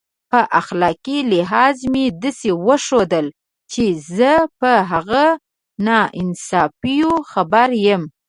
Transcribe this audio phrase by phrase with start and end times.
[0.31, 3.27] په اخلاقي لحاظ مې داسې وښودل
[3.71, 3.85] چې
[4.17, 5.25] زه په هغه
[5.85, 8.03] ناانصافیو خبر یم.